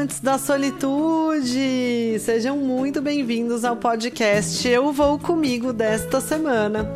amantes 0.00 0.20
da 0.20 0.38
solitude! 0.38 2.18
Sejam 2.20 2.56
muito 2.56 3.02
bem-vindos 3.02 3.66
ao 3.66 3.76
podcast 3.76 4.66
Eu 4.66 4.92
Vou 4.92 5.18
Comigo 5.18 5.74
desta 5.74 6.22
semana, 6.22 6.90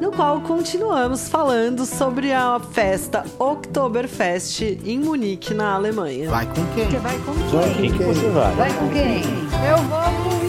no 0.00 0.10
qual 0.10 0.40
continuamos 0.40 1.28
falando 1.28 1.84
sobre 1.84 2.32
a 2.32 2.58
festa 2.58 3.22
Oktoberfest 3.38 4.62
em 4.62 4.98
Munique, 4.98 5.52
na 5.52 5.74
Alemanha. 5.74 6.30
Vai 6.30 6.46
com 6.46 6.64
quem? 6.74 6.86
Você 6.86 6.96
vai 6.96 7.18
com 7.18 7.34
quem? 7.34 7.74
quem 7.74 7.92
que 7.92 8.04
você 8.04 8.30
vai? 8.30 8.54
Vai 8.54 8.72
com 8.78 8.88
quem? 8.88 9.22
Eu 9.68 9.76
vou 9.84 10.30
comigo! 10.30 10.47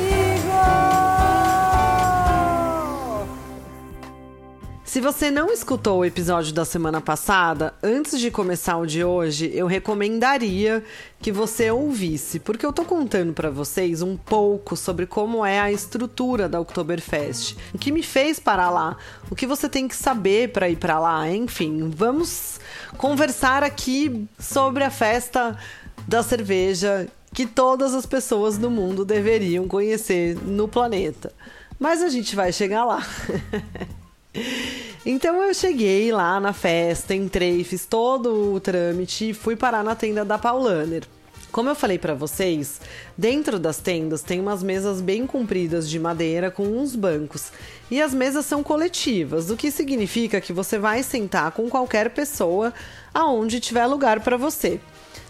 Se 4.99 5.01
você 5.01 5.31
não 5.31 5.49
escutou 5.49 5.99
o 5.99 6.05
episódio 6.05 6.53
da 6.53 6.65
semana 6.65 6.99
passada, 6.99 7.73
antes 7.81 8.19
de 8.19 8.29
começar 8.29 8.75
o 8.75 8.85
de 8.85 9.01
hoje, 9.01 9.49
eu 9.53 9.65
recomendaria 9.65 10.83
que 11.21 11.31
você 11.31 11.71
ouvisse, 11.71 12.37
porque 12.37 12.65
eu 12.65 12.73
tô 12.73 12.83
contando 12.83 13.31
para 13.31 13.49
vocês 13.49 14.01
um 14.01 14.17
pouco 14.17 14.75
sobre 14.75 15.05
como 15.05 15.45
é 15.45 15.57
a 15.57 15.71
estrutura 15.71 16.49
da 16.49 16.59
Oktoberfest, 16.59 17.55
o 17.73 17.77
que 17.77 17.93
me 17.93 18.03
fez 18.03 18.41
parar 18.41 18.69
lá, 18.71 18.97
o 19.31 19.35
que 19.37 19.47
você 19.47 19.69
tem 19.69 19.87
que 19.87 19.95
saber 19.95 20.51
para 20.51 20.69
ir 20.69 20.75
para 20.75 20.99
lá, 20.99 21.31
enfim, 21.31 21.89
vamos 21.95 22.59
conversar 22.97 23.63
aqui 23.63 24.27
sobre 24.37 24.83
a 24.83 24.91
festa 24.91 25.57
da 26.05 26.21
cerveja 26.21 27.07
que 27.33 27.45
todas 27.45 27.93
as 27.93 28.05
pessoas 28.05 28.57
do 28.57 28.69
mundo 28.69 29.05
deveriam 29.05 29.65
conhecer 29.65 30.35
no 30.43 30.67
planeta. 30.67 31.31
Mas 31.79 32.01
a 32.01 32.09
gente 32.09 32.35
vai 32.35 32.51
chegar 32.51 32.83
lá. 32.83 33.01
Então 35.05 35.41
eu 35.41 35.53
cheguei 35.53 36.11
lá 36.11 36.39
na 36.39 36.51
festa, 36.51 37.15
entrei, 37.15 37.63
fiz 37.63 37.85
todo 37.85 38.53
o 38.53 38.59
trâmite 38.59 39.29
e 39.29 39.33
fui 39.33 39.55
parar 39.55 39.83
na 39.83 39.95
tenda 39.95 40.25
da 40.25 40.37
Paulaner. 40.37 41.03
Como 41.51 41.69
eu 41.69 41.73
falei 41.73 41.97
pra 41.97 42.13
vocês, 42.13 42.79
dentro 43.17 43.57
das 43.57 43.77
tendas 43.77 44.21
tem 44.21 44.39
umas 44.39 44.61
mesas 44.61 45.01
bem 45.01 45.25
compridas 45.25 45.89
de 45.89 45.97
madeira 45.97 46.51
com 46.51 46.63
uns 46.63 46.95
bancos. 46.95 47.51
E 47.89 47.99
as 48.01 48.13
mesas 48.13 48.45
são 48.45 48.61
coletivas, 48.61 49.49
o 49.49 49.57
que 49.57 49.71
significa 49.71 50.41
que 50.41 50.53
você 50.53 50.77
vai 50.77 51.01
sentar 51.01 51.51
com 51.53 51.69
qualquer 51.69 52.11
pessoa 52.11 52.73
aonde 53.13 53.59
tiver 53.59 53.85
lugar 53.87 54.19
para 54.19 54.37
você. 54.37 54.79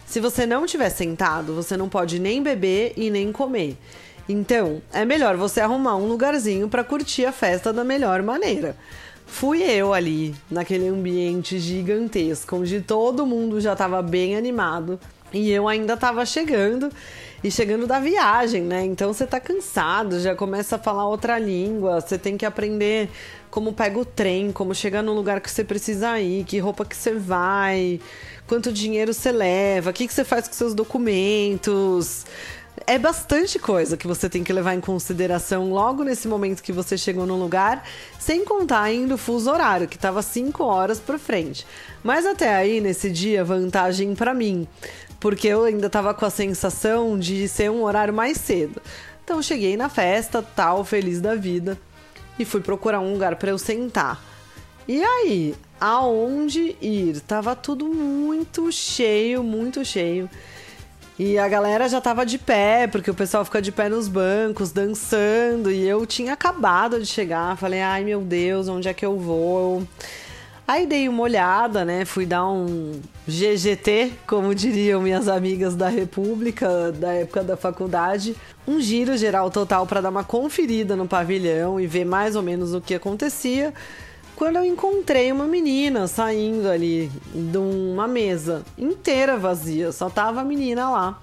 Se 0.06 0.20
você 0.20 0.46
não 0.46 0.66
tiver 0.66 0.90
sentado, 0.90 1.54
você 1.54 1.78
não 1.78 1.88
pode 1.88 2.20
nem 2.20 2.42
beber 2.42 2.94
e 2.98 3.10
nem 3.10 3.32
comer. 3.32 3.78
Então, 4.28 4.82
é 4.92 5.06
melhor 5.06 5.38
você 5.38 5.62
arrumar 5.62 5.96
um 5.96 6.08
lugarzinho 6.08 6.68
para 6.68 6.84
curtir 6.84 7.26
a 7.26 7.32
festa 7.32 7.72
da 7.72 7.84
melhor 7.84 8.22
maneira. 8.24 8.76
Fui 9.30 9.62
eu 9.64 9.94
ali, 9.94 10.36
naquele 10.50 10.88
ambiente 10.88 11.60
gigantesco, 11.60 12.58
onde 12.58 12.82
todo 12.82 13.26
mundo 13.26 13.62
já 13.62 13.74
estava 13.74 14.02
bem 14.02 14.36
animado 14.36 15.00
e 15.32 15.52
eu 15.52 15.68
ainda 15.68 15.94
estava 15.94 16.26
chegando 16.26 16.90
e 17.44 17.50
chegando 17.50 17.88
da 17.88 18.00
viagem, 18.00 18.64
né? 18.64 18.84
Então 18.84 19.14
você 19.14 19.26
tá 19.26 19.40
cansado, 19.40 20.20
já 20.20 20.36
começa 20.36 20.76
a 20.76 20.80
falar 20.80 21.08
outra 21.08 21.38
língua, 21.38 22.02
você 22.02 22.18
tem 22.18 22.36
que 22.36 22.46
aprender 22.46 23.10
como 23.50 23.72
pega 23.72 24.00
o 24.00 24.04
trem, 24.04 24.52
como 24.52 24.76
chegar 24.76 25.02
no 25.02 25.14
lugar 25.14 25.40
que 25.40 25.50
você 25.50 25.64
precisa 25.64 26.20
ir, 26.20 26.44
que 26.44 26.60
roupa 26.60 26.84
que 26.84 26.96
você 26.96 27.14
vai, 27.14 28.02
quanto 28.48 28.74
dinheiro 28.74 29.14
você 29.14 29.32
leva, 29.32 29.92
o 29.92 29.94
que, 29.94 30.08
que 30.08 30.14
você 30.14 30.26
faz 30.26 30.48
com 30.48 30.54
seus 30.54 30.74
documentos. 30.74 32.26
É 32.86 32.98
bastante 32.98 33.60
coisa 33.60 33.98
que 33.98 34.08
você 34.08 34.30
tem 34.30 34.44
que 34.44 34.54
levar 34.54 34.74
em 34.74 34.82
consideração 34.82 35.72
logo 35.72 36.04
nesse 36.04 36.28
momento 36.28 36.64
que 36.64 36.72
você 36.72 36.98
chegou 36.98 37.26
no 37.26 37.36
lugar, 37.36 37.84
sem 38.20 38.44
contar 38.44 38.82
ainda 38.82 39.16
o 39.16 39.18
fuso 39.18 39.52
horário, 39.52 39.88
que 39.88 39.96
estava 39.96 40.22
5 40.22 40.64
horas 40.64 41.00
para 41.00 41.18
frente. 41.18 41.66
Mas 42.04 42.26
até 42.26 42.54
aí, 42.54 42.82
nesse 42.82 43.10
dia, 43.10 43.44
vantagem 43.44 44.16
para 44.16 44.34
mim, 44.34 44.68
porque 45.20 45.48
eu 45.48 45.64
ainda 45.64 45.88
estava 45.88 46.14
com 46.14 46.26
a 46.26 46.30
sensação 46.30 47.18
de 47.18 47.48
ser 47.48 47.70
um 47.70 47.84
horário 47.84 48.14
mais 48.14 48.38
cedo. 48.38 48.82
Então 49.24 49.42
cheguei 49.42 49.78
na 49.78 49.90
festa, 49.90 50.42
tal, 50.42 50.84
feliz 50.84 51.22
da 51.22 51.36
vida, 51.36 51.78
e 52.38 52.46
fui 52.46 52.62
procurar 52.62 53.00
um 53.00 53.14
lugar 53.14 53.36
para 53.36 53.52
eu 53.52 53.58
sentar. 53.58 54.24
E 54.88 55.04
aí, 55.04 55.54
aonde 55.80 56.76
ir? 56.82 57.20
Tava 57.22 57.56
tudo 57.56 57.86
muito 57.86 58.72
cheio, 58.72 59.44
muito 59.44 59.86
cheio. 59.86 60.30
E 61.20 61.38
a 61.38 61.50
galera 61.50 61.90
já 61.90 62.00
tava 62.00 62.26
de 62.26 62.38
pé, 62.38 62.88
porque 62.88 63.12
o 63.12 63.14
pessoal 63.14 63.44
fica 63.44 63.62
de 63.62 63.74
pé 63.74 63.90
nos 63.90 64.08
bancos, 64.08 64.72
dançando. 64.72 65.70
E 65.70 65.86
eu 65.86 66.06
tinha 66.06 66.32
acabado 66.32 66.98
de 66.98 67.06
chegar. 67.06 67.58
Falei, 67.58 67.82
ai 67.82 68.06
meu 68.06 68.22
Deus, 68.22 68.70
onde 68.70 68.88
é 68.88 68.94
que 68.94 69.06
eu 69.06 69.20
vou? 69.20 69.86
Aí 70.66 70.88
dei 70.88 71.10
uma 71.10 71.24
olhada, 71.24 71.84
né? 71.84 72.06
Fui 72.06 72.26
dar 72.26 72.48
um 72.48 73.02
GGT, 73.28 74.14
como 74.26 74.56
diriam 74.56 75.02
minhas 75.02 75.28
amigas 75.28 75.76
da 75.76 75.90
República, 75.90 76.90
da 76.94 77.12
época 77.12 77.44
da 77.44 77.58
faculdade. 77.58 78.34
Um 78.66 78.80
giro 78.80 79.18
geral 79.18 79.52
total 79.52 79.86
para 79.86 80.00
dar 80.00 80.12
uma 80.12 80.24
conferida 80.24 80.96
no 80.96 81.06
pavilhão 81.06 81.82
e 81.82 81.86
ver 81.86 82.06
mais 82.06 82.38
ou 82.38 82.42
menos 82.42 82.74
o 82.74 82.80
que 82.80 82.96
acontecia 82.96 83.74
quando 84.40 84.56
eu 84.56 84.64
encontrei 84.64 85.34
uma 85.34 85.46
menina 85.46 86.08
saindo 86.08 86.70
ali 86.70 87.12
de 87.36 87.58
uma 87.58 88.08
mesa 88.08 88.64
inteira 88.78 89.36
vazia, 89.36 89.92
só 89.92 90.10
tava 90.10 90.40
a 90.40 90.46
menina 90.46 90.90
lá. 90.90 91.22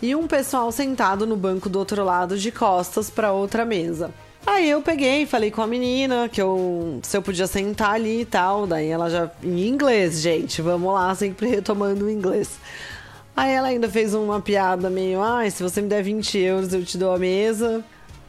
E 0.00 0.14
um 0.14 0.26
pessoal 0.26 0.72
sentado 0.72 1.26
no 1.26 1.36
banco 1.36 1.68
do 1.68 1.78
outro 1.78 2.02
lado 2.02 2.38
de 2.38 2.50
costas 2.50 3.10
para 3.10 3.32
outra 3.32 3.66
mesa. 3.66 4.10
Aí 4.46 4.70
eu 4.70 4.80
peguei, 4.80 5.26
falei 5.26 5.50
com 5.50 5.60
a 5.60 5.66
menina 5.66 6.26
que 6.26 6.40
eu 6.40 7.00
se 7.02 7.14
eu 7.14 7.20
podia 7.20 7.46
sentar 7.46 7.96
ali 7.96 8.22
e 8.22 8.24
tal, 8.24 8.66
daí 8.66 8.88
ela 8.88 9.10
já 9.10 9.30
em 9.42 9.68
inglês, 9.68 10.22
gente, 10.22 10.62
vamos 10.62 10.90
lá, 10.94 11.14
sempre 11.14 11.46
retomando 11.46 12.06
o 12.06 12.10
inglês. 12.10 12.58
Aí 13.36 13.52
ela 13.52 13.68
ainda 13.68 13.90
fez 13.90 14.14
uma 14.14 14.40
piada 14.40 14.88
meio, 14.88 15.20
ai, 15.20 15.48
ah, 15.48 15.50
se 15.50 15.62
você 15.62 15.82
me 15.82 15.88
der 15.88 16.02
20 16.02 16.38
euros 16.38 16.72
eu 16.72 16.82
te 16.82 16.96
dou 16.96 17.12
a 17.12 17.18
mesa 17.18 17.84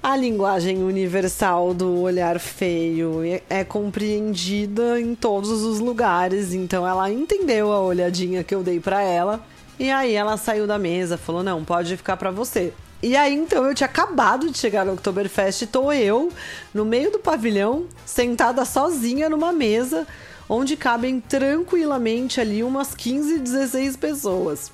a 0.06 0.16
linguagem 0.16 0.84
universal 0.84 1.74
do 1.74 2.02
olhar 2.02 2.40
feio 2.40 3.22
é 3.50 3.64
compreendida 3.64 5.02
em 5.02 5.16
todos 5.16 5.50
os 5.64 5.80
lugares, 5.80 6.54
então 6.54 6.88
ela 6.88 7.12
entendeu 7.12 7.72
a 7.74 7.82
olhadinha 7.82 8.44
que 8.44 8.54
eu 8.54 8.62
dei 8.62 8.80
para 8.80 9.02
ela. 9.02 9.44
E 9.80 9.90
aí 9.90 10.14
ela 10.14 10.38
saiu 10.38 10.68
da 10.68 10.78
mesa, 10.78 11.18
falou: 11.18 11.42
"Não, 11.42 11.66
pode 11.66 11.98
ficar 11.98 12.18
para 12.18 12.30
você". 12.30 12.72
E 13.02 13.16
aí 13.16 13.34
então 13.34 13.66
eu 13.66 13.74
tinha 13.74 13.88
acabado 13.88 14.52
de 14.52 14.60
chegar 14.60 14.86
no 14.86 14.94
Oktoberfest, 14.94 15.66
tô 15.66 15.92
eu 15.92 16.32
no 16.72 16.86
meio 16.86 17.12
do 17.12 17.18
pavilhão, 17.18 17.88
sentada 18.06 18.64
sozinha 18.64 19.28
numa 19.28 19.52
mesa 19.52 20.06
onde 20.48 20.78
cabem 20.78 21.20
tranquilamente 21.20 22.40
ali 22.40 22.62
umas 22.62 22.94
15, 22.94 23.40
16 23.40 23.98
pessoas. 23.98 24.72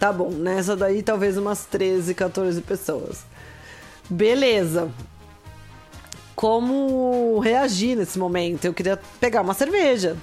Tá 0.00 0.10
bom, 0.10 0.30
nessa 0.30 0.74
daí 0.74 1.02
talvez 1.02 1.36
umas 1.36 1.66
13, 1.66 2.14
14 2.14 2.62
pessoas. 2.62 3.33
Beleza. 4.08 4.90
Como 6.34 7.38
reagir 7.38 7.96
nesse 7.96 8.18
momento? 8.18 8.64
Eu 8.64 8.74
queria 8.74 8.98
pegar 9.18 9.40
uma 9.40 9.54
cerveja. 9.54 10.16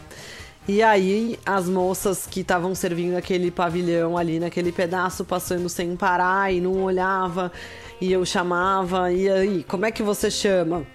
E 0.68 0.84
aí, 0.84 1.40
as 1.44 1.68
moças 1.68 2.28
que 2.28 2.42
estavam 2.42 2.76
servindo 2.76 3.18
aquele 3.18 3.50
pavilhão 3.50 4.16
ali, 4.16 4.40
naquele 4.40 4.72
pedaço, 4.72 5.26
passando 5.26 5.68
sem 5.68 5.96
parar 5.96 6.54
e 6.54 6.62
não 6.62 6.84
olhava, 6.84 7.52
e 8.00 8.12
eu 8.12 8.24
chamava. 8.24 9.12
E 9.12 9.28
aí, 9.28 9.64
como 9.64 9.86
é 9.88 9.92
que 9.92 10.04
você 10.04 10.30
chama? 10.30 10.86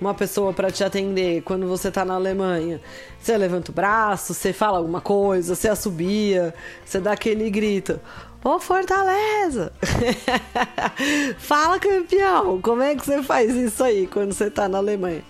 Uma 0.00 0.12
pessoa 0.12 0.52
para 0.52 0.72
te 0.72 0.82
atender 0.82 1.42
quando 1.42 1.68
você 1.68 1.88
tá 1.88 2.04
na 2.04 2.14
Alemanha. 2.14 2.80
Você 3.20 3.38
levanta 3.38 3.70
o 3.70 3.74
braço, 3.74 4.34
você 4.34 4.52
fala 4.52 4.78
alguma 4.78 5.00
coisa, 5.00 5.54
você 5.54 5.68
assobia, 5.68 6.52
você 6.84 6.98
dá 6.98 7.12
aquele 7.12 7.48
grito. 7.48 8.00
Ô 8.44 8.58
Fortaleza! 8.58 9.72
Fala, 11.38 11.78
campeão! 11.78 12.60
Como 12.60 12.82
é 12.82 12.96
que 12.96 13.06
você 13.06 13.22
faz 13.22 13.54
isso 13.54 13.84
aí 13.84 14.08
quando 14.08 14.32
você 14.32 14.50
tá 14.50 14.68
na 14.68 14.78
Alemanha? 14.78 15.22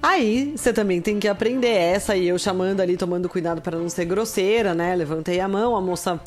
Aí, 0.00 0.52
você 0.56 0.72
também 0.72 1.02
tem 1.02 1.18
que 1.18 1.26
aprender 1.26 1.66
essa 1.66 2.14
e 2.14 2.28
eu 2.28 2.38
chamando 2.38 2.80
ali, 2.80 2.96
tomando 2.96 3.28
cuidado 3.28 3.60
para 3.60 3.76
não 3.76 3.88
ser 3.88 4.04
grosseira, 4.04 4.74
né? 4.74 4.94
Levantei 4.94 5.40
a 5.40 5.48
mão, 5.48 5.74
a 5.74 5.80
moça 5.80 6.20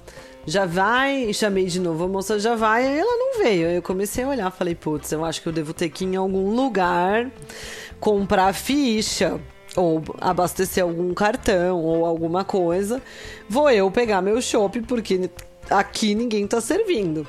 já 0.45 0.65
vai, 0.65 1.31
chamei 1.31 1.67
de 1.67 1.79
novo, 1.79 2.03
a 2.03 2.07
moça 2.09 2.37
já 2.37 2.53
vai, 2.53 2.85
aí 2.85 2.99
ela 2.99 3.17
não 3.17 3.41
veio. 3.41 3.69
Aí 3.69 3.75
eu 3.75 3.81
comecei 3.81 4.25
a 4.25 4.27
olhar, 4.27 4.51
falei, 4.51 4.75
putz, 4.75 5.09
eu 5.13 5.23
acho 5.23 5.41
que 5.41 5.47
eu 5.47 5.53
devo 5.53 5.73
ter 5.73 5.87
que 5.89 6.03
ir 6.03 6.09
em 6.09 6.15
algum 6.17 6.53
lugar 6.53 7.31
comprar 7.97 8.53
ficha 8.53 9.39
ou 9.75 10.03
abastecer 10.19 10.83
algum 10.83 11.13
cartão 11.13 11.79
ou 11.79 12.05
alguma 12.05 12.43
coisa. 12.43 13.01
Vou 13.49 13.69
eu 13.71 13.89
pegar 13.89 14.21
meu 14.21 14.41
chopp, 14.41 14.81
porque 14.81 15.29
aqui 15.69 16.15
ninguém 16.15 16.47
tá 16.47 16.61
servindo. 16.61 17.27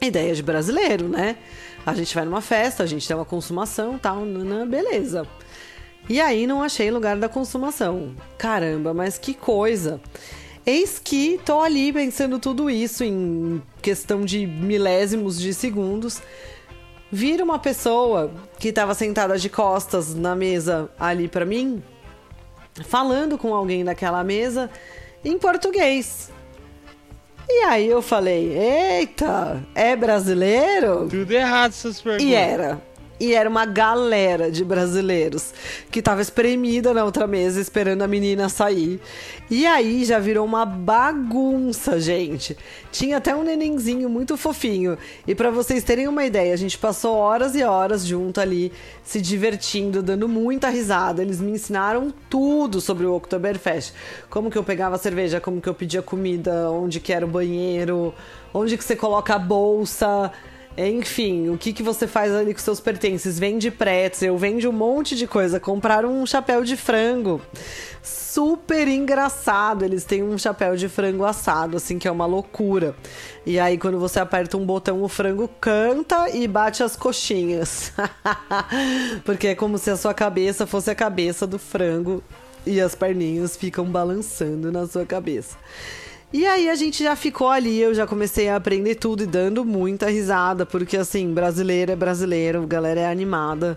Ideia 0.00 0.34
de 0.34 0.42
brasileiro, 0.42 1.08
né? 1.08 1.36
A 1.84 1.94
gente 1.94 2.14
vai 2.14 2.24
numa 2.24 2.40
festa, 2.40 2.82
a 2.82 2.86
gente 2.86 3.06
tem 3.06 3.16
uma 3.16 3.24
consumação 3.24 3.98
tal, 3.98 4.24
nanã, 4.24 4.66
beleza. 4.66 5.26
E 6.08 6.20
aí 6.20 6.46
não 6.46 6.62
achei 6.62 6.90
lugar 6.90 7.16
da 7.16 7.28
consumação. 7.28 8.14
Caramba, 8.38 8.92
mas 8.94 9.18
que 9.18 9.34
coisa! 9.34 10.00
Eis 10.64 10.98
que 10.98 11.40
tô 11.44 11.60
ali 11.60 11.92
pensando 11.92 12.38
tudo 12.38 12.68
isso 12.68 13.02
em 13.02 13.62
questão 13.80 14.24
de 14.24 14.46
milésimos 14.46 15.40
de 15.40 15.54
segundos. 15.54 16.20
Vira 17.10 17.42
uma 17.42 17.58
pessoa 17.58 18.30
que 18.58 18.68
estava 18.68 18.94
sentada 18.94 19.38
de 19.38 19.48
costas 19.48 20.14
na 20.14 20.36
mesa 20.36 20.90
ali 20.98 21.28
para 21.28 21.44
mim, 21.44 21.82
falando 22.84 23.38
com 23.38 23.54
alguém 23.54 23.84
daquela 23.84 24.22
mesa 24.22 24.70
em 25.24 25.38
português. 25.38 26.30
E 27.52 27.64
aí 27.64 27.88
eu 27.88 28.00
falei: 28.00 28.56
Eita, 28.56 29.60
é 29.74 29.96
brasileiro? 29.96 31.08
Tudo 31.08 31.32
errado 31.32 31.70
essas 31.70 32.00
perguntas. 32.00 32.26
E 32.26 32.32
era. 32.32 32.80
E 33.20 33.34
era 33.34 33.50
uma 33.50 33.66
galera 33.66 34.50
de 34.50 34.64
brasileiros 34.64 35.52
que 35.90 36.00
tava 36.00 36.22
espremida 36.22 36.94
na 36.94 37.04
outra 37.04 37.26
mesa 37.26 37.60
esperando 37.60 38.00
a 38.00 38.08
menina 38.08 38.48
sair. 38.48 38.98
E 39.50 39.66
aí 39.66 40.06
já 40.06 40.18
virou 40.18 40.46
uma 40.46 40.64
bagunça, 40.64 42.00
gente. 42.00 42.56
Tinha 42.90 43.18
até 43.18 43.36
um 43.36 43.42
nenenzinho 43.42 44.08
muito 44.08 44.38
fofinho. 44.38 44.96
E 45.26 45.34
para 45.34 45.50
vocês 45.50 45.84
terem 45.84 46.08
uma 46.08 46.24
ideia, 46.24 46.54
a 46.54 46.56
gente 46.56 46.78
passou 46.78 47.14
horas 47.14 47.54
e 47.54 47.62
horas 47.62 48.06
junto 48.06 48.40
ali, 48.40 48.72
se 49.04 49.20
divertindo, 49.20 50.02
dando 50.02 50.26
muita 50.26 50.70
risada. 50.70 51.20
Eles 51.20 51.42
me 51.42 51.50
ensinaram 51.50 52.14
tudo 52.30 52.80
sobre 52.80 53.04
o 53.04 53.14
Oktoberfest. 53.14 53.92
Como 54.30 54.50
que 54.50 54.56
eu 54.56 54.64
pegava 54.64 54.96
cerveja, 54.96 55.42
como 55.42 55.60
que 55.60 55.68
eu 55.68 55.74
pedia 55.74 56.00
comida, 56.00 56.70
onde 56.70 56.98
que 56.98 57.12
era 57.12 57.26
o 57.26 57.28
banheiro, 57.28 58.14
onde 58.54 58.78
que 58.78 58.84
você 58.84 58.96
coloca 58.96 59.34
a 59.34 59.38
bolsa 59.38 60.32
enfim, 60.88 61.48
o 61.48 61.58
que, 61.58 61.72
que 61.72 61.82
você 61.82 62.06
faz 62.06 62.32
ali 62.32 62.54
com 62.54 62.60
seus 62.60 62.80
pertences? 62.80 63.38
Vende 63.38 63.70
pretzel, 63.70 64.38
vende 64.38 64.68
um 64.68 64.72
monte 64.72 65.16
de 65.16 65.26
coisa. 65.26 65.58
Compraram 65.58 66.22
um 66.22 66.24
chapéu 66.24 66.64
de 66.64 66.76
frango. 66.76 67.40
Super 68.02 68.88
engraçado. 68.88 69.84
Eles 69.84 70.04
têm 70.04 70.22
um 70.22 70.38
chapéu 70.38 70.76
de 70.76 70.88
frango 70.88 71.24
assado, 71.24 71.76
assim, 71.76 71.98
que 71.98 72.06
é 72.06 72.10
uma 72.10 72.26
loucura. 72.26 72.94
E 73.44 73.58
aí, 73.58 73.76
quando 73.76 73.98
você 73.98 74.20
aperta 74.20 74.56
um 74.56 74.64
botão, 74.64 75.02
o 75.02 75.08
frango 75.08 75.48
canta 75.60 76.30
e 76.30 76.46
bate 76.46 76.82
as 76.82 76.96
coxinhas. 76.96 77.92
Porque 79.24 79.48
é 79.48 79.54
como 79.54 79.76
se 79.76 79.90
a 79.90 79.96
sua 79.96 80.14
cabeça 80.14 80.66
fosse 80.66 80.90
a 80.90 80.94
cabeça 80.94 81.46
do 81.46 81.58
frango 81.58 82.22
e 82.64 82.80
as 82.80 82.94
perninhas 82.94 83.56
ficam 83.56 83.84
balançando 83.86 84.70
na 84.70 84.86
sua 84.86 85.04
cabeça. 85.04 85.56
E 86.32 86.46
aí 86.46 86.70
a 86.70 86.76
gente 86.76 87.02
já 87.02 87.16
ficou 87.16 87.48
ali, 87.48 87.80
eu 87.80 87.92
já 87.92 88.06
comecei 88.06 88.48
a 88.48 88.54
aprender 88.54 88.94
tudo 88.94 89.24
e 89.24 89.26
dando 89.26 89.64
muita 89.64 90.08
risada, 90.08 90.64
porque 90.64 90.96
assim, 90.96 91.34
brasileiro 91.34 91.90
é 91.90 91.96
brasileiro, 91.96 92.64
galera 92.68 93.00
é 93.00 93.10
animada, 93.10 93.76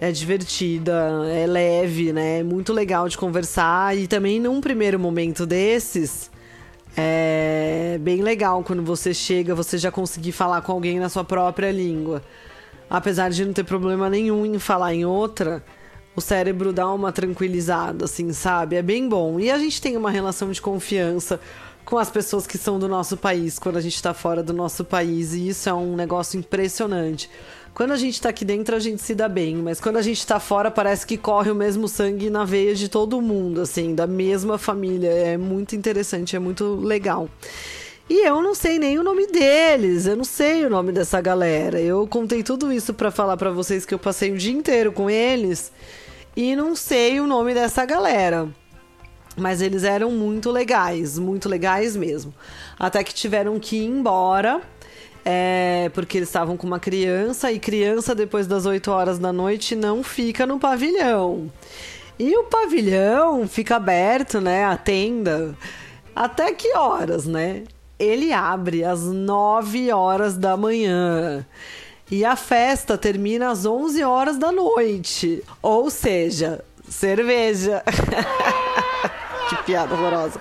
é 0.00 0.10
divertida, 0.10 1.26
é 1.30 1.46
leve, 1.46 2.10
né? 2.10 2.38
É 2.38 2.42
muito 2.42 2.72
legal 2.72 3.06
de 3.10 3.18
conversar 3.18 3.94
e 3.94 4.06
também 4.06 4.40
num 4.40 4.58
primeiro 4.58 4.98
momento 4.98 5.44
desses, 5.44 6.30
é 6.96 7.98
bem 8.00 8.22
legal 8.22 8.64
quando 8.64 8.82
você 8.82 9.12
chega, 9.12 9.54
você 9.54 9.76
já 9.76 9.90
conseguir 9.90 10.32
falar 10.32 10.62
com 10.62 10.72
alguém 10.72 10.98
na 10.98 11.10
sua 11.10 11.24
própria 11.24 11.70
língua. 11.70 12.22
Apesar 12.88 13.30
de 13.30 13.44
não 13.44 13.52
ter 13.52 13.64
problema 13.64 14.08
nenhum 14.08 14.46
em 14.46 14.58
falar 14.58 14.94
em 14.94 15.04
outra, 15.04 15.62
o 16.16 16.22
cérebro 16.22 16.72
dá 16.72 16.90
uma 16.90 17.12
tranquilizada, 17.12 18.06
assim, 18.06 18.32
sabe? 18.32 18.76
É 18.76 18.82
bem 18.82 19.08
bom. 19.08 19.38
E 19.38 19.50
a 19.50 19.58
gente 19.58 19.80
tem 19.80 19.94
uma 19.94 20.10
relação 20.10 20.50
de 20.50 20.60
confiança 20.60 21.38
com 21.84 21.98
as 21.98 22.10
pessoas 22.10 22.46
que 22.46 22.56
são 22.56 22.78
do 22.78 22.88
nosso 22.88 23.16
país 23.16 23.58
quando 23.58 23.76
a 23.76 23.80
gente 23.80 23.94
está 23.94 24.14
fora 24.14 24.42
do 24.42 24.52
nosso 24.52 24.84
país. 24.84 25.34
E 25.34 25.48
isso 25.48 25.68
é 25.68 25.74
um 25.74 25.96
negócio 25.96 26.38
impressionante. 26.38 27.28
Quando 27.74 27.92
a 27.92 27.96
gente 27.96 28.14
está 28.14 28.28
aqui 28.28 28.44
dentro, 28.44 28.76
a 28.76 28.78
gente 28.78 29.00
se 29.00 29.14
dá 29.14 29.28
bem, 29.28 29.56
mas 29.56 29.80
quando 29.80 29.96
a 29.96 30.02
gente 30.02 30.18
está 30.18 30.38
fora, 30.38 30.70
parece 30.70 31.06
que 31.06 31.16
corre 31.16 31.50
o 31.50 31.54
mesmo 31.54 31.88
sangue 31.88 32.28
na 32.28 32.44
veia 32.44 32.74
de 32.74 32.86
todo 32.86 33.20
mundo, 33.22 33.62
assim, 33.62 33.94
da 33.94 34.06
mesma 34.06 34.58
família. 34.58 35.08
É 35.08 35.38
muito 35.38 35.74
interessante, 35.74 36.36
é 36.36 36.38
muito 36.38 36.74
legal. 36.74 37.30
E 38.10 38.26
eu 38.26 38.42
não 38.42 38.54
sei 38.54 38.78
nem 38.78 38.98
o 38.98 39.02
nome 39.02 39.26
deles, 39.26 40.04
eu 40.06 40.16
não 40.16 40.24
sei 40.24 40.66
o 40.66 40.70
nome 40.70 40.92
dessa 40.92 41.18
galera. 41.20 41.80
Eu 41.80 42.06
contei 42.06 42.42
tudo 42.42 42.70
isso 42.70 42.92
para 42.92 43.10
falar 43.10 43.38
para 43.38 43.50
vocês 43.50 43.86
que 43.86 43.94
eu 43.94 43.98
passei 43.98 44.30
o 44.30 44.36
dia 44.36 44.52
inteiro 44.52 44.92
com 44.92 45.08
eles 45.08 45.72
e 46.36 46.54
não 46.54 46.76
sei 46.76 47.20
o 47.20 47.26
nome 47.26 47.54
dessa 47.54 47.86
galera. 47.86 48.48
Mas 49.36 49.62
eles 49.62 49.84
eram 49.84 50.10
muito 50.10 50.50
legais, 50.50 51.18
muito 51.18 51.48
legais 51.48 51.96
mesmo. 51.96 52.34
Até 52.78 53.02
que 53.02 53.14
tiveram 53.14 53.58
que 53.58 53.76
ir 53.76 53.84
embora, 53.84 54.60
é, 55.24 55.90
porque 55.94 56.18
eles 56.18 56.28
estavam 56.28 56.56
com 56.56 56.66
uma 56.66 56.80
criança, 56.80 57.50
e 57.50 57.58
criança, 57.58 58.14
depois 58.14 58.46
das 58.46 58.66
8 58.66 58.90
horas 58.90 59.18
da 59.18 59.32
noite, 59.32 59.74
não 59.74 60.02
fica 60.02 60.46
no 60.46 60.58
pavilhão. 60.58 61.50
E 62.18 62.36
o 62.36 62.44
pavilhão 62.44 63.48
fica 63.48 63.76
aberto, 63.76 64.40
né? 64.40 64.64
A 64.64 64.76
tenda. 64.76 65.56
Até 66.14 66.52
que 66.52 66.76
horas, 66.76 67.24
né? 67.24 67.64
Ele 67.98 68.32
abre 68.32 68.84
às 68.84 69.00
9 69.00 69.90
horas 69.92 70.36
da 70.36 70.56
manhã. 70.56 71.46
E 72.10 72.24
a 72.24 72.36
festa 72.36 72.98
termina 72.98 73.50
às 73.50 73.64
11 73.64 74.04
horas 74.04 74.36
da 74.36 74.52
noite. 74.52 75.42
Ou 75.62 75.88
seja, 75.88 76.62
cerveja. 76.88 77.82
que 79.56 79.64
piada 79.64 79.94
horrorosa. 79.94 80.40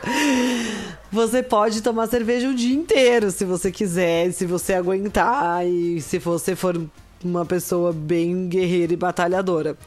Você 1.12 1.44
pode 1.44 1.82
tomar 1.82 2.08
cerveja 2.08 2.48
o 2.48 2.56
dia 2.56 2.74
inteiro, 2.74 3.32
se 3.32 3.44
você 3.44 3.72
quiser, 3.72 4.32
se 4.32 4.46
você 4.46 4.74
aguentar 4.74 5.68
e 5.68 6.02
se 6.02 6.18
você 6.18 6.56
for 6.56 6.82
uma 7.24 7.46
pessoa 7.46 7.92
bem 7.92 8.48
guerreira 8.48 8.94
e 8.94 8.98
batalhadora. 8.98 9.78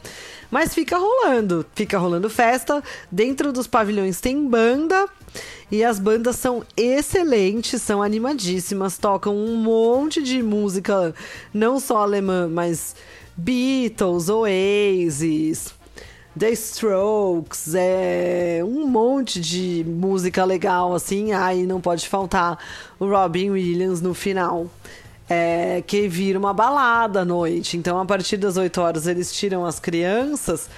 Mas 0.51 0.73
fica 0.73 0.97
rolando, 0.97 1.65
fica 1.73 1.97
rolando 1.97 2.29
festa. 2.29 2.83
Dentro 3.11 3.51
dos 3.51 3.67
pavilhões 3.67 4.21
tem 4.21 4.47
banda 4.47 5.07
e 5.71 5.83
as 5.83 5.99
bandas 5.99 6.35
são 6.35 6.63
excelentes, 6.77 7.81
são 7.81 8.01
animadíssimas, 8.01 8.97
tocam 8.97 9.35
um 9.35 9.55
monte 9.55 10.21
de 10.21 10.43
música, 10.43 11.13
não 11.53 11.79
só 11.79 11.97
alemã, 11.97 12.47
mas 12.47 12.95
Beatles, 13.35 14.29
Oasis, 14.29 15.73
The 16.37 16.51
Strokes, 16.51 17.73
é 17.75 18.59
um 18.61 18.85
monte 18.85 19.39
de 19.39 19.85
música 19.87 20.43
legal, 20.43 20.93
assim. 20.93 21.31
Aí 21.31 21.65
não 21.65 21.79
pode 21.79 22.09
faltar 22.09 22.59
o 22.99 23.09
Robin 23.09 23.51
Williams 23.51 24.01
no 24.01 24.13
final. 24.13 24.67
É, 25.29 25.81
que 25.87 26.07
vira 26.07 26.37
uma 26.37 26.53
balada 26.53 27.21
à 27.21 27.25
noite. 27.25 27.77
Então, 27.77 27.99
a 27.99 28.05
partir 28.05 28.35
das 28.35 28.57
8 28.57 28.81
horas, 28.81 29.07
eles 29.07 29.33
tiram 29.33 29.65
as 29.65 29.79
crianças, 29.79 30.69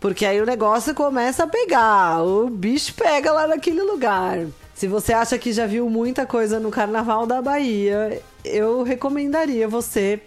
porque 0.00 0.24
aí 0.24 0.40
o 0.40 0.46
negócio 0.46 0.94
começa 0.94 1.44
a 1.44 1.46
pegar. 1.46 2.22
O 2.24 2.48
bicho 2.48 2.94
pega 2.94 3.30
lá 3.30 3.46
naquele 3.46 3.82
lugar. 3.82 4.38
Se 4.74 4.88
você 4.88 5.12
acha 5.12 5.38
que 5.38 5.52
já 5.52 5.66
viu 5.66 5.88
muita 5.90 6.26
coisa 6.26 6.58
no 6.58 6.70
Carnaval 6.70 7.26
da 7.26 7.40
Bahia, 7.40 8.20
eu 8.44 8.82
recomendaria 8.82 9.68
você 9.68 10.20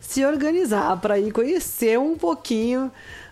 se 0.00 0.24
organizar 0.24 1.00
para 1.00 1.18
ir 1.18 1.32
conhecer 1.32 1.98
um 1.98 2.16
pouquinho 2.16 2.90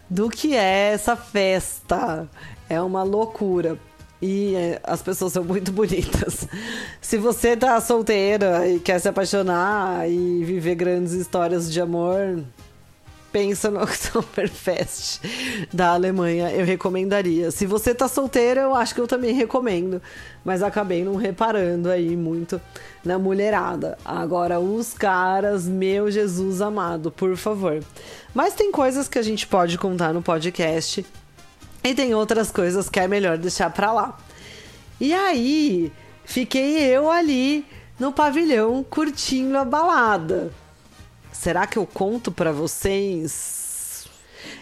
do 0.09 0.29
que 0.29 0.55
é 0.55 0.93
essa 0.93 1.17
festa. 1.17 2.29
É 2.69 2.81
uma 2.81 3.03
loucura. 3.03 3.79
E 4.23 4.55
é, 4.55 4.81
as 4.83 5.03
pessoas 5.03 5.33
são 5.33 5.45
muito 5.45 5.71
bonitas. 5.71 6.49
Se 7.01 7.19
você 7.19 7.57
tá 7.57 7.81
solteira 7.81 8.67
e 8.67 8.81
quer 8.81 8.99
se 8.99 9.09
apaixonar 9.09 10.09
e 10.09 10.43
viver 10.45 10.75
grandes 10.75 11.13
histórias 11.13 11.71
de 11.71 11.81
amor, 11.81 12.43
pensa 13.35 13.69
no 13.69 13.83
Oktoberfest 13.83 15.19
da 15.73 15.89
Alemanha, 15.89 16.53
eu 16.53 16.65
recomendaria. 16.65 17.51
Se 17.51 17.67
você 17.67 17.93
tá 17.93 18.07
solteira, 18.07 18.61
eu 18.61 18.77
acho 18.77 18.95
que 18.95 19.01
eu 19.01 19.09
também 19.09 19.35
recomendo, 19.35 20.01
mas 20.45 20.63
acabei 20.63 21.03
não 21.03 21.17
reparando 21.17 21.91
aí 21.91 22.17
muito 22.17 22.61
na 23.05 23.19
mulherada. 23.19 23.99
Agora, 24.05 24.61
os 24.61 24.95
caras, 24.95 25.67
meu 25.67 26.09
Jesus 26.13 26.61
amado, 26.61 27.11
por 27.11 27.37
favor. 27.37 27.83
Mas 28.33 28.55
tem 28.55 28.71
coisas 28.71 29.09
que 29.09 29.19
a 29.19 29.23
gente 29.23 29.49
pode 29.49 29.77
contar 29.79 30.15
no 30.15 30.23
podcast 30.23 31.05
e 31.83 31.93
tem 31.93 32.15
outras 32.15 32.53
coisas 32.53 32.89
que 32.89 33.01
é 33.01 33.09
melhor 33.09 33.37
deixar 33.37 33.69
pra 33.71 33.93
lá. 33.93 34.17
E 35.01 35.13
aí, 35.13 35.93
fiquei 36.25 36.79
eu 36.85 37.11
ali 37.11 37.67
no 37.99 38.13
pavilhão 38.13 38.85
curtindo 38.89 39.59
a 39.59 39.65
balada. 39.65 40.53
Será 41.35 41.67
que 41.67 41.77
eu 41.79 41.87
conto 41.87 42.33
para 42.33 42.53
vocês? 42.53 43.63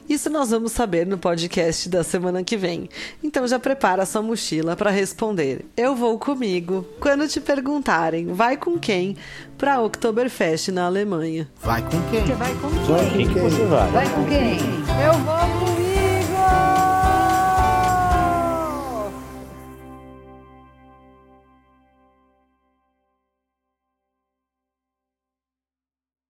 Isso 0.08 0.28
nós 0.28 0.50
vamos 0.50 0.72
saber 0.72 1.06
no 1.06 1.16
podcast 1.16 1.88
da 1.88 2.02
semana 2.02 2.42
que 2.42 2.56
vem. 2.56 2.88
Então 3.22 3.46
já 3.46 3.58
prepara 3.58 4.04
sua 4.04 4.20
mochila 4.20 4.74
para 4.74 4.90
responder. 4.90 5.64
Eu 5.76 5.94
vou 5.94 6.18
comigo. 6.18 6.84
Quando 7.00 7.26
te 7.28 7.40
perguntarem, 7.40 8.26
vai 8.32 8.56
com 8.56 8.78
quem 8.78 9.16
para 9.56 9.80
Oktoberfest 9.80 10.68
na 10.72 10.86
Alemanha? 10.86 11.48
Vai 11.60 11.82
com 11.82 12.00
quem? 12.10 12.26
Você 12.26 12.34
vai 12.34 12.54
com 12.54 12.68
Vai 12.68 13.10
quem? 13.10 13.28
com 13.28 13.34
quem? 13.34 13.66
Vai 13.92 14.10
com 14.10 14.24
quem? 14.24 14.58
Eu 15.04 15.12
vou 15.24 15.66
com 15.66 15.71